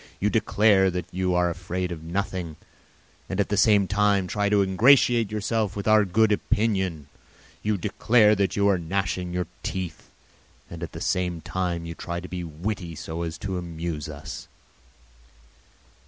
[0.19, 2.55] You declare that you are afraid of nothing
[3.29, 7.05] and at the same time try to ingratiate yourself in our good opinion.
[7.61, 10.09] You declare that you are gnashing your teeth
[10.71, 14.47] and at the same time you try to be witty so as to amuse us.